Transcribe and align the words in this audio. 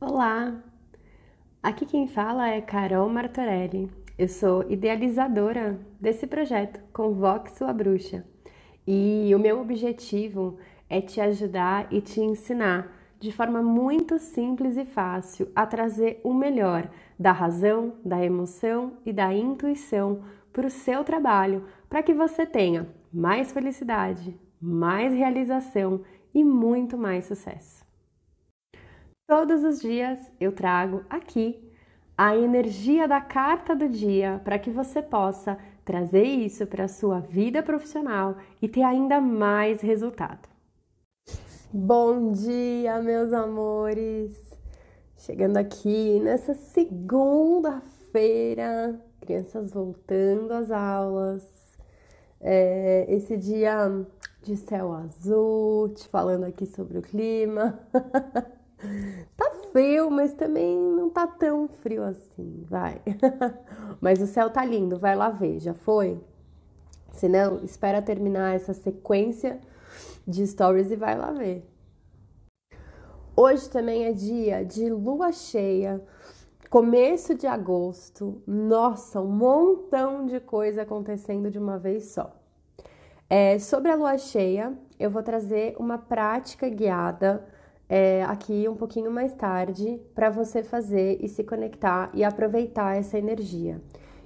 Olá! 0.00 0.62
Aqui 1.60 1.84
quem 1.84 2.06
fala 2.06 2.48
é 2.48 2.60
Carol 2.60 3.08
Martorelli. 3.08 3.90
Eu 4.16 4.28
sou 4.28 4.64
idealizadora 4.70 5.80
desse 6.00 6.24
projeto 6.24 6.80
Convoque 6.92 7.50
Sua 7.50 7.72
Bruxa 7.72 8.24
e 8.86 9.34
o 9.34 9.40
meu 9.40 9.60
objetivo 9.60 10.56
é 10.88 11.00
te 11.00 11.20
ajudar 11.20 11.92
e 11.92 12.00
te 12.00 12.20
ensinar 12.20 12.92
de 13.18 13.32
forma 13.32 13.60
muito 13.60 14.20
simples 14.20 14.76
e 14.76 14.84
fácil 14.84 15.50
a 15.52 15.66
trazer 15.66 16.20
o 16.22 16.32
melhor 16.32 16.88
da 17.18 17.32
razão, 17.32 17.94
da 18.04 18.24
emoção 18.24 18.98
e 19.04 19.12
da 19.12 19.34
intuição 19.34 20.22
para 20.52 20.68
o 20.68 20.70
seu 20.70 21.02
trabalho, 21.02 21.64
para 21.88 22.04
que 22.04 22.14
você 22.14 22.46
tenha 22.46 22.88
mais 23.12 23.50
felicidade, 23.50 24.38
mais 24.62 25.12
realização 25.12 26.02
e 26.32 26.44
muito 26.44 26.96
mais 26.96 27.24
sucesso. 27.24 27.87
Todos 29.28 29.62
os 29.62 29.80
dias 29.82 30.18
eu 30.40 30.52
trago 30.52 31.04
aqui 31.10 31.62
a 32.16 32.34
energia 32.34 33.06
da 33.06 33.20
carta 33.20 33.76
do 33.76 33.86
dia 33.86 34.40
para 34.42 34.58
que 34.58 34.70
você 34.70 35.02
possa 35.02 35.58
trazer 35.84 36.22
isso 36.22 36.66
para 36.66 36.84
a 36.84 36.88
sua 36.88 37.20
vida 37.20 37.62
profissional 37.62 38.38
e 38.62 38.66
ter 38.66 38.82
ainda 38.82 39.20
mais 39.20 39.82
resultado. 39.82 40.48
Bom 41.70 42.32
dia, 42.32 43.02
meus 43.02 43.30
amores! 43.34 44.34
Chegando 45.18 45.58
aqui 45.58 46.18
nessa 46.20 46.54
segunda-feira, 46.54 48.98
crianças 49.20 49.70
voltando 49.70 50.52
às 50.52 50.70
aulas, 50.70 51.46
é, 52.40 53.04
esse 53.10 53.36
dia 53.36 54.06
de 54.42 54.56
céu 54.56 54.94
azul, 54.94 55.90
te 55.90 56.08
falando 56.08 56.44
aqui 56.44 56.64
sobre 56.64 56.96
o 56.96 57.02
clima. 57.02 57.78
Frio, 59.72 60.10
mas 60.10 60.32
também 60.32 60.76
não 60.76 61.10
tá 61.10 61.26
tão 61.26 61.68
frio 61.68 62.02
assim, 62.02 62.64
vai. 62.68 63.00
mas 64.00 64.20
o 64.20 64.26
céu 64.26 64.50
tá 64.50 64.64
lindo, 64.64 64.98
vai 64.98 65.14
lá 65.14 65.28
ver, 65.30 65.60
já 65.60 65.74
foi? 65.74 66.20
Se 67.12 67.28
não, 67.28 67.64
espera 67.64 68.00
terminar 68.00 68.54
essa 68.54 68.72
sequência 68.72 69.60
de 70.26 70.46
stories 70.46 70.90
e 70.90 70.96
vai 70.96 71.16
lá 71.16 71.32
ver. 71.32 71.64
Hoje 73.36 73.68
também 73.70 74.04
é 74.04 74.12
dia 74.12 74.64
de 74.64 74.90
lua 74.90 75.32
cheia, 75.32 76.02
começo 76.68 77.34
de 77.34 77.46
agosto. 77.46 78.42
Nossa, 78.46 79.20
um 79.20 79.30
montão 79.30 80.26
de 80.26 80.40
coisa 80.40 80.82
acontecendo 80.82 81.50
de 81.50 81.58
uma 81.58 81.78
vez 81.78 82.06
só. 82.06 82.34
É, 83.30 83.58
sobre 83.58 83.90
a 83.90 83.94
lua 83.94 84.16
cheia, 84.18 84.72
eu 84.98 85.10
vou 85.10 85.22
trazer 85.22 85.76
uma 85.78 85.98
prática 85.98 86.68
guiada 86.68 87.46
é, 87.88 88.22
aqui 88.24 88.68
um 88.68 88.76
pouquinho 88.76 89.10
mais 89.10 89.32
tarde 89.32 90.00
para 90.14 90.28
você 90.28 90.62
fazer 90.62 91.18
e 91.20 91.28
se 91.28 91.42
conectar 91.42 92.10
e 92.12 92.22
aproveitar 92.22 92.96
essa 92.96 93.18
energia. 93.18 93.80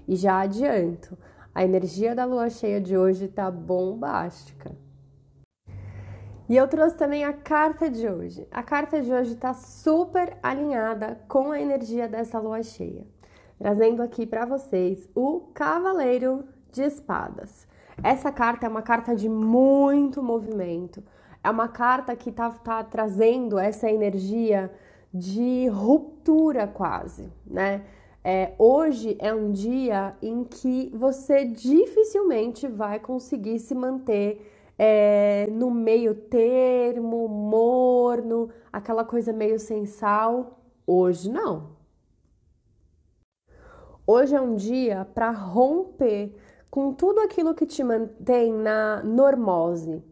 E 0.09 0.17
já 0.17 0.41
adianto, 0.41 1.17
a 1.55 1.63
energia 1.63 2.15
da 2.15 2.25
lua 2.25 2.51
cheia 2.51 2.81
de 2.81 2.97
hoje 2.97 3.29
tá 3.29 3.51
bombástica. 3.51 4.73
E 6.49 6.57
eu 6.57 6.67
trouxe 6.67 6.97
também 6.97 7.25
a 7.25 7.33
carta 7.33 7.89
de 7.89 8.07
hoje. 8.09 8.47
A 8.51 8.63
carta 8.63 9.01
de 9.01 9.13
hoje 9.13 9.35
está 9.35 9.55
super 9.55 10.37
alinhada 10.43 11.21
com 11.29 11.53
a 11.53 11.61
energia 11.61 12.09
dessa 12.09 12.39
lua 12.39 12.63
cheia, 12.63 13.07
trazendo 13.59 14.03
aqui 14.03 14.27
para 14.27 14.45
vocês 14.45 15.09
o 15.15 15.49
Cavaleiro 15.55 16.45
de 16.71 16.83
Espadas. 16.83 17.67
Essa 18.03 18.33
carta 18.33 18.67
é 18.67 18.69
uma 18.69 18.83
carta 18.83 19.15
de 19.15 19.29
muito 19.29 20.23
movimento, 20.23 21.03
é 21.43 21.51
uma 21.51 21.69
carta 21.69 22.15
que 22.15 22.31
está 22.31 22.51
tá 22.51 22.85
trazendo 22.85 23.59
essa 23.59 23.91
energia 23.91 24.73
de 25.13 25.69
ruptura 25.69 26.67
quase, 26.67 27.31
né? 27.47 27.85
É, 28.25 28.53
hoje 28.57 29.17
é 29.19 29.35
um 29.35 29.51
dia 29.51 30.17
em 30.23 30.45
que 30.45 30.93
você 30.95 31.45
dificilmente 31.45 32.69
vai 32.69 33.01
conseguir 33.01 33.59
se 33.59 33.75
manter 33.75 34.49
é, 34.79 35.49
no 35.51 35.73
meio 35.73 36.15
termo, 36.15 37.29
morno, 37.29 38.49
aquela 38.73 39.05
coisa 39.05 39.33
meio 39.33 39.59
sem 39.59 39.87
sal. 39.87 40.61
Hoje 40.87 41.31
não. 41.31 41.71
Hoje 44.07 44.37
é 44.37 44.41
um 44.41 44.55
dia 44.55 45.05
para 45.15 45.31
romper 45.31 46.35
com 46.71 46.93
tudo 46.93 47.21
aquilo 47.21 47.55
que 47.55 47.67
te 47.67 47.83
mantém 47.83 48.53
na 48.53 49.03
normose. 49.03 50.03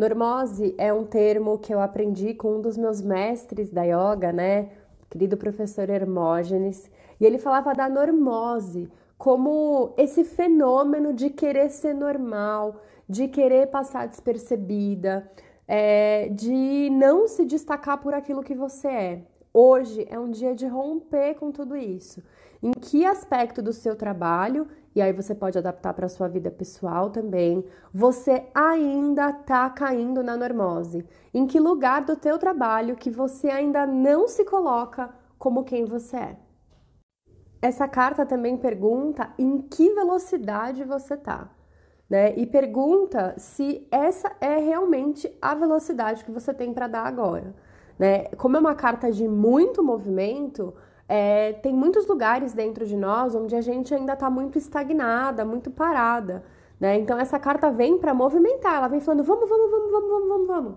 Normose 0.00 0.74
é 0.78 0.90
um 0.94 1.04
termo 1.04 1.58
que 1.58 1.74
eu 1.74 1.78
aprendi 1.78 2.32
com 2.32 2.56
um 2.56 2.60
dos 2.62 2.78
meus 2.78 3.02
mestres 3.02 3.70
da 3.70 3.82
yoga, 3.82 4.32
né? 4.32 4.70
Querido 5.10 5.36
professor 5.36 5.90
Hermógenes, 5.90 6.90
e 7.20 7.26
ele 7.26 7.36
falava 7.36 7.74
da 7.74 7.86
normose 7.86 8.90
como 9.18 9.92
esse 9.98 10.24
fenômeno 10.24 11.12
de 11.12 11.28
querer 11.28 11.68
ser 11.68 11.92
normal, 11.92 12.80
de 13.06 13.28
querer 13.28 13.66
passar 13.66 14.08
despercebida, 14.08 15.30
é, 15.68 16.30
de 16.30 16.88
não 16.90 17.28
se 17.28 17.44
destacar 17.44 18.00
por 18.00 18.14
aquilo 18.14 18.42
que 18.42 18.54
você 18.54 18.88
é. 18.88 19.22
Hoje 19.52 20.06
é 20.08 20.18
um 20.18 20.30
dia 20.30 20.54
de 20.54 20.66
romper 20.66 21.34
com 21.34 21.52
tudo 21.52 21.76
isso. 21.76 22.22
Em 22.62 22.72
que 22.72 23.06
aspecto 23.06 23.62
do 23.62 23.72
seu 23.72 23.96
trabalho 23.96 24.66
e 24.94 25.00
aí 25.00 25.12
você 25.12 25.34
pode 25.34 25.56
adaptar 25.56 25.94
para 25.94 26.06
a 26.06 26.08
sua 26.08 26.28
vida 26.28 26.50
pessoal 26.50 27.10
também. 27.10 27.64
Você 27.92 28.44
ainda 28.52 29.30
está 29.30 29.70
caindo 29.70 30.22
na 30.22 30.36
normose. 30.36 31.06
Em 31.32 31.46
que 31.46 31.60
lugar 31.60 32.04
do 32.04 32.16
teu 32.16 32.38
trabalho 32.38 32.96
que 32.96 33.10
você 33.10 33.48
ainda 33.48 33.86
não 33.86 34.26
se 34.26 34.44
coloca 34.44 35.14
como 35.38 35.64
quem 35.64 35.84
você 35.84 36.16
é? 36.16 36.36
Essa 37.62 37.86
carta 37.86 38.26
também 38.26 38.56
pergunta 38.56 39.32
em 39.38 39.58
que 39.58 39.94
velocidade 39.94 40.82
você 40.82 41.14
está. 41.14 41.50
Né? 42.08 42.34
E 42.36 42.44
pergunta 42.44 43.34
se 43.38 43.86
essa 43.92 44.32
é 44.40 44.56
realmente 44.56 45.32
a 45.40 45.54
velocidade 45.54 46.24
que 46.24 46.32
você 46.32 46.52
tem 46.52 46.74
para 46.74 46.88
dar 46.88 47.06
agora. 47.06 47.54
Né? 47.96 48.24
Como 48.36 48.56
é 48.56 48.60
uma 48.60 48.74
carta 48.74 49.12
de 49.12 49.28
muito 49.28 49.84
movimento, 49.84 50.74
é, 51.12 51.54
tem 51.54 51.74
muitos 51.74 52.06
lugares 52.06 52.52
dentro 52.52 52.86
de 52.86 52.96
nós 52.96 53.34
onde 53.34 53.56
a 53.56 53.60
gente 53.60 53.92
ainda 53.92 54.12
está 54.12 54.30
muito 54.30 54.56
estagnada, 54.56 55.44
muito 55.44 55.68
parada. 55.68 56.44
Né? 56.78 57.00
Então 57.00 57.18
essa 57.18 57.36
carta 57.36 57.68
vem 57.68 57.98
para 57.98 58.14
movimentar, 58.14 58.76
ela 58.76 58.86
vem 58.86 59.00
falando: 59.00 59.24
vamos, 59.24 59.48
vamos, 59.48 59.70
vamos, 59.72 59.90
vamos, 59.90 60.08
vamos, 60.08 60.28
vamos, 60.28 60.46
vamos. 60.46 60.74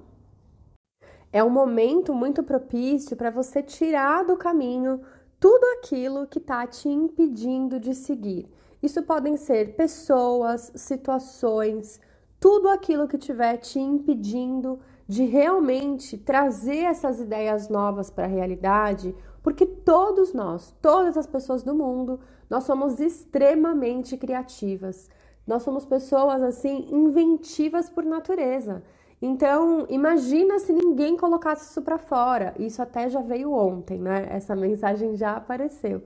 É 1.31 1.43
um 1.43 1.51
momento 1.51 2.15
muito 2.15 2.41
propício 2.41 3.15
para 3.15 3.29
você 3.29 3.61
tirar 3.61 4.25
do 4.25 4.35
caminho 4.35 5.01
tudo 5.39 5.63
aquilo 5.77 6.25
que 6.25 6.39
está 6.39 6.65
te 6.65 6.89
impedindo 6.89 7.79
de 7.79 7.93
seguir. 7.93 8.49
Isso 8.81 9.03
podem 9.03 9.37
ser 9.37 9.75
pessoas, 9.75 10.71
situações, 10.75 12.01
tudo 12.39 12.69
aquilo 12.69 13.07
que 13.07 13.17
estiver 13.17 13.57
te 13.57 13.79
impedindo 13.79 14.79
de 15.07 15.25
realmente 15.25 16.17
trazer 16.17 16.85
essas 16.85 17.19
ideias 17.19 17.69
novas 17.69 18.09
para 18.09 18.25
a 18.25 18.27
realidade 18.27 19.15
porque 19.43 19.65
todos 19.65 20.33
nós, 20.33 20.73
todas 20.81 21.17
as 21.17 21.27
pessoas 21.27 21.61
do 21.61 21.75
mundo, 21.75 22.19
nós 22.49 22.63
somos 22.63 22.99
extremamente 22.99 24.17
criativas. 24.17 25.09
Nós 25.45 25.63
somos 25.63 25.85
pessoas 25.85 26.41
assim 26.41 26.87
inventivas 26.89 27.89
por 27.89 28.05
natureza. 28.05 28.81
Então, 29.21 29.85
imagina 29.89 30.59
se 30.59 30.71
ninguém 30.71 31.17
colocasse 31.17 31.69
isso 31.69 31.81
para 31.81 31.97
fora. 31.97 32.55
Isso 32.57 32.81
até 32.81 33.09
já 33.09 33.21
veio 33.21 33.51
ontem, 33.51 33.99
né? 33.99 34.27
Essa 34.29 34.55
mensagem 34.55 35.15
já 35.15 35.35
apareceu. 35.35 36.01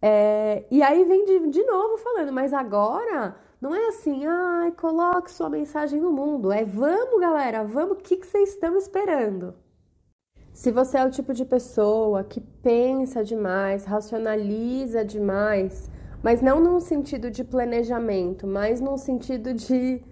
É, 0.00 0.64
e 0.70 0.82
aí 0.82 1.04
vem 1.04 1.24
de, 1.26 1.50
de 1.50 1.62
novo 1.64 1.98
falando, 1.98 2.32
mas 2.32 2.54
agora 2.54 3.36
não 3.60 3.74
é 3.74 3.88
assim, 3.88 4.24
ai, 4.26 4.72
coloque 4.72 5.30
sua 5.30 5.50
mensagem 5.50 6.00
no 6.00 6.10
mundo. 6.10 6.50
É 6.50 6.64
vamos, 6.64 7.20
galera, 7.20 7.64
vamos, 7.64 7.92
o 7.92 8.00
que, 8.00 8.16
que 8.16 8.26
vocês 8.26 8.50
estão 8.50 8.76
esperando? 8.76 9.54
Se 10.60 10.70
você 10.70 10.98
é 10.98 11.06
o 11.06 11.10
tipo 11.10 11.32
de 11.32 11.46
pessoa 11.46 12.22
que 12.22 12.38
pensa 12.38 13.24
demais, 13.24 13.86
racionaliza 13.86 15.02
demais, 15.02 15.90
mas 16.22 16.42
não 16.42 16.60
num 16.60 16.80
sentido 16.80 17.30
de 17.30 17.42
planejamento, 17.42 18.46
mas 18.46 18.78
num 18.78 18.98
sentido 18.98 19.54
de 19.54 20.04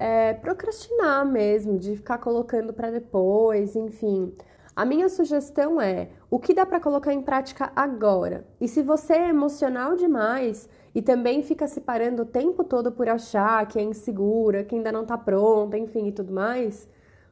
é, 0.00 0.34
procrastinar 0.34 1.24
mesmo, 1.24 1.78
de 1.78 1.94
ficar 1.94 2.18
colocando 2.18 2.72
para 2.72 2.90
depois, 2.90 3.76
enfim. 3.76 4.34
A 4.74 4.84
minha 4.84 5.08
sugestão 5.08 5.80
é 5.80 6.08
o 6.28 6.40
que 6.40 6.52
dá 6.52 6.66
para 6.66 6.80
colocar 6.80 7.12
em 7.12 7.22
prática 7.22 7.70
agora. 7.76 8.44
E 8.60 8.66
se 8.66 8.82
você 8.82 9.12
é 9.12 9.28
emocional 9.28 9.94
demais 9.94 10.68
e 10.92 11.00
também 11.00 11.44
fica 11.44 11.68
se 11.68 11.80
parando 11.80 12.22
o 12.22 12.26
tempo 12.26 12.64
todo 12.64 12.90
por 12.90 13.08
achar 13.08 13.64
que 13.68 13.78
é 13.78 13.82
insegura, 13.82 14.64
que 14.64 14.74
ainda 14.74 14.90
não 14.90 15.02
está 15.02 15.16
pronta, 15.16 15.78
enfim 15.78 16.08
e 16.08 16.12
tudo 16.12 16.32
mais, 16.32 16.88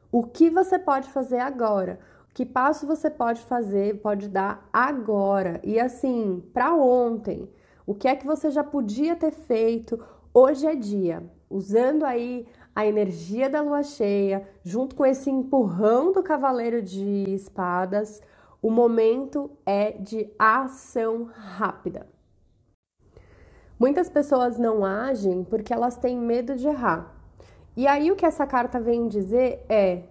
o 0.09 0.23
que 0.23 0.49
você 0.49 0.79
pode 0.79 1.09
fazer 1.09 1.39
agora? 1.39 1.99
Que 2.33 2.45
passo 2.45 2.87
você 2.87 3.09
pode 3.09 3.41
fazer, 3.41 3.99
pode 4.01 4.29
dar 4.29 4.69
agora? 4.71 5.59
E 5.63 5.77
assim, 5.79 6.41
para 6.53 6.73
ontem, 6.73 7.49
o 7.85 7.93
que 7.93 8.07
é 8.07 8.15
que 8.15 8.25
você 8.25 8.49
já 8.49 8.63
podia 8.63 9.17
ter 9.17 9.31
feito? 9.31 10.01
Hoje 10.33 10.65
é 10.65 10.73
dia, 10.73 11.23
usando 11.49 12.05
aí 12.05 12.47
a 12.73 12.85
energia 12.85 13.49
da 13.49 13.61
lua 13.61 13.83
cheia, 13.83 14.47
junto 14.63 14.95
com 14.95 15.05
esse 15.05 15.29
empurrão 15.29 16.13
do 16.13 16.23
cavaleiro 16.23 16.81
de 16.81 17.25
espadas. 17.33 18.21
O 18.61 18.71
momento 18.71 19.51
é 19.65 19.91
de 19.91 20.31
ação 20.39 21.29
rápida. 21.33 22.07
Muitas 23.77 24.07
pessoas 24.07 24.57
não 24.57 24.85
agem 24.85 25.43
porque 25.43 25.73
elas 25.73 25.97
têm 25.97 26.17
medo 26.17 26.55
de 26.55 26.67
errar. 26.67 27.13
E 27.75 27.87
aí 27.87 28.11
o 28.11 28.15
que 28.15 28.25
essa 28.25 28.45
carta 28.45 28.79
vem 28.79 29.07
dizer 29.07 29.65
é: 29.67 30.03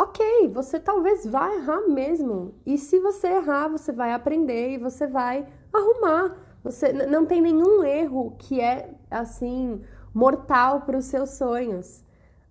ok, 0.00 0.48
você 0.48 0.80
talvez 0.80 1.26
vá 1.26 1.54
errar 1.54 1.86
mesmo. 1.86 2.54
E 2.64 2.78
se 2.78 2.98
você 2.98 3.26
errar, 3.28 3.68
você 3.68 3.92
vai 3.92 4.14
aprender 4.14 4.70
e 4.70 4.78
você 4.78 5.06
vai 5.06 5.46
arrumar. 5.70 6.36
Você 6.64 6.90
não 6.92 7.26
tem 7.26 7.42
nenhum 7.42 7.84
erro 7.84 8.34
que 8.38 8.60
é 8.60 8.94
assim 9.10 9.82
mortal 10.14 10.82
para 10.82 10.96
os 10.96 11.04
seus 11.04 11.30
sonhos, 11.30 12.02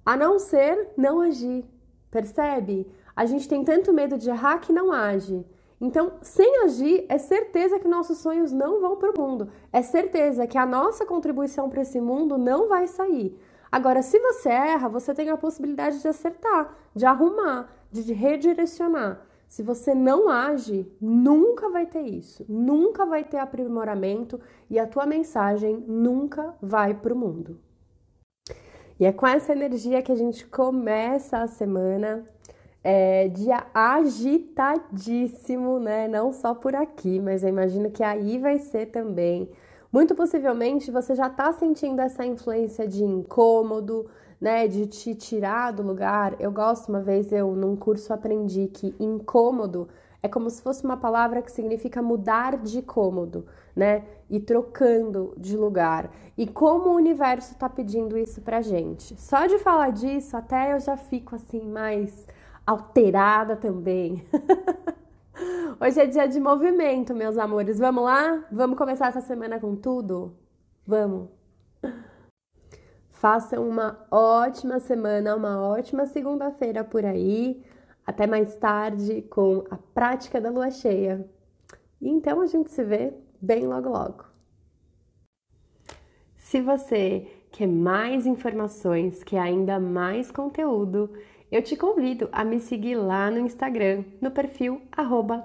a 0.06 0.16
não 0.16 0.38
ser 0.38 0.92
não 0.96 1.22
agir. 1.22 1.66
Percebe? 2.12 2.88
A 3.16 3.26
gente 3.26 3.50
tem 3.50 3.64
tanto 3.64 3.92
medo 3.92 4.18
de 4.18 4.30
errar 4.30 4.60
que 4.60 4.72
não 4.72 4.92
age. 4.92 5.44
Então, 5.82 6.14
sem 6.22 6.64
agir, 6.64 7.06
é 7.10 7.18
certeza 7.18 7.80
que 7.80 7.88
nossos 7.88 8.20
sonhos 8.20 8.52
não 8.52 8.80
vão 8.80 8.96
para 8.98 9.12
o 9.12 9.20
mundo. 9.20 9.50
É 9.74 9.82
certeza 9.82 10.46
que 10.46 10.58
a 10.58 10.66
nossa 10.66 11.06
contribuição 11.06 11.70
para 11.70 11.82
esse 11.82 12.00
mundo 12.00 12.38
não 12.38 12.68
vai 12.68 12.86
sair. 12.88 13.40
Agora, 13.72 14.02
se 14.02 14.20
você 14.20 14.50
erra, 14.50 14.90
você 14.90 15.14
tem 15.14 15.30
a 15.30 15.38
possibilidade 15.38 16.02
de 16.02 16.08
acertar, 16.08 16.76
de 16.96 17.06
arrumar, 17.06 17.72
de 17.92 18.14
redirecionar. 18.14 19.22
Se 19.48 19.64
você 19.64 19.96
não 19.96 20.30
age, 20.30 20.92
nunca 21.02 21.70
vai 21.70 21.88
ter 21.88 22.02
isso, 22.02 22.46
nunca 22.48 23.06
vai 23.06 23.24
ter 23.24 23.38
aprimoramento 23.38 24.40
e 24.70 24.78
a 24.78 24.86
tua 24.86 25.08
mensagem 25.08 25.84
nunca 25.88 26.54
vai 26.62 26.94
para 26.94 27.14
o 27.14 27.18
mundo. 27.18 27.60
E 29.00 29.06
é 29.06 29.12
com 29.12 29.26
essa 29.26 29.54
energia 29.54 30.02
que 30.02 30.12
a 30.12 30.16
gente 30.16 30.46
começa 30.46 31.40
a 31.40 31.48
semana. 31.48 32.24
É, 32.84 33.28
dia 33.30 33.66
agitadíssimo, 33.74 35.80
né? 35.80 36.08
Não 36.08 36.32
só 36.32 36.54
por 36.54 36.76
aqui, 36.76 37.20
mas 37.20 37.44
eu 37.44 37.50
imagino 37.50 37.92
que 37.92 38.04
aí 38.04 38.38
vai 38.38 38.60
ser 38.60 38.88
também. 38.88 39.50
Muito 39.92 40.14
possivelmente 40.14 40.92
você 40.92 41.16
já 41.16 41.28
está 41.28 41.52
sentindo 41.52 42.00
essa 42.00 42.24
influência 42.24 42.88
de 42.88 43.04
incômodo, 43.04 44.06
né? 44.40 44.68
De 44.68 44.86
te 44.86 45.16
tirar 45.16 45.72
do 45.72 45.82
lugar. 45.82 46.36
Eu 46.40 46.52
gosto, 46.52 46.90
uma 46.90 47.02
vez 47.02 47.32
eu 47.32 47.56
num 47.56 47.76
curso 47.76 48.14
aprendi 48.14 48.68
que 48.68 48.96
incômodo 49.00 49.90
é 50.22 50.28
como 50.28 50.50
se 50.50 50.62
fosse 50.62 50.84
uma 50.84 50.98
palavra 50.98 51.42
que 51.42 51.52
significa 51.52 52.02
mudar 52.02 52.58
de 52.58 52.84
cômodo, 52.84 53.48
né? 53.76 54.04
E 54.30 54.40
trocando 54.40 55.34
de 55.36 55.58
lugar. 55.58 56.12
E 56.38 56.46
como 56.46 56.90
o 56.90 56.96
universo 56.96 57.54
está 57.54 57.68
pedindo 57.68 58.16
isso 58.16 58.42
pra 58.42 58.62
gente. 58.62 59.20
Só 59.20 59.48
de 59.48 59.58
falar 59.58 59.92
disso, 59.92 60.38
até 60.38 60.74
eu 60.74 60.80
já 60.80 60.96
fico 60.98 61.36
assim 61.36 61.68
mais 61.68 62.28
alterada 62.68 63.56
também. 63.56 64.24
Hoje 65.78 66.00
é 66.00 66.06
dia 66.08 66.26
de 66.28 66.40
movimento, 66.40 67.14
meus 67.14 67.38
amores. 67.38 67.78
Vamos 67.78 68.04
lá? 68.04 68.44
Vamos 68.52 68.78
começar 68.78 69.08
essa 69.10 69.22
semana 69.22 69.60
com 69.60 69.76
tudo? 69.76 70.36
Vamos! 70.88 71.30
Façam 73.10 73.68
uma 73.68 74.06
ótima 74.10 74.80
semana, 74.80 75.36
uma 75.36 75.62
ótima 75.62 76.06
segunda-feira 76.06 76.84
por 76.84 77.06
aí. 77.06 77.62
Até 78.06 78.26
mais 78.26 78.56
tarde 78.56 79.22
com 79.24 79.64
a 79.70 79.78
prática 79.78 80.42
da 80.42 80.50
lua 80.50 80.72
cheia. 80.72 81.30
E 82.02 82.10
então 82.10 82.42
a 82.42 82.48
gente 82.48 82.72
se 82.72 82.84
vê 82.84 83.14
bem 83.40 83.68
logo 83.68 83.90
logo. 83.90 84.26
Se 86.38 86.62
você 86.62 87.28
quer 87.52 87.68
mais 87.68 88.26
informações, 88.26 89.24
quer 89.24 89.40
ainda 89.40 89.80
mais 89.80 90.32
conteúdo, 90.32 91.12
eu 91.52 91.64
te 91.64 91.76
convido 91.76 92.30
a 92.32 92.44
me 92.44 92.60
seguir 92.60 92.96
lá 92.96 93.32
no 93.32 93.40
Instagram, 93.40 94.04
no 94.22 94.30
perfil 94.30 94.82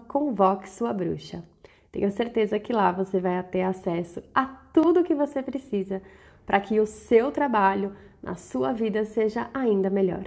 Convoque 0.06 0.68
Sua 0.68 0.92
Bruxa. 0.92 1.42
Tenho 1.90 2.10
certeza 2.10 2.58
que 2.58 2.72
lá 2.72 2.92
você 2.92 3.20
vai 3.20 3.42
ter 3.42 3.62
acesso 3.62 4.22
a 4.34 4.44
tudo 4.44 5.00
o 5.00 5.04
que 5.04 5.14
você 5.14 5.42
precisa 5.42 6.02
para 6.44 6.60
que 6.60 6.78
o 6.78 6.86
seu 6.86 7.30
trabalho 7.30 7.96
na 8.22 8.34
sua 8.34 8.72
vida 8.72 9.04
seja 9.04 9.48
ainda 9.54 9.88
melhor. 9.88 10.24